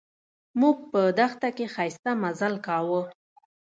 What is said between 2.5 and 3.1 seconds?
کاوه.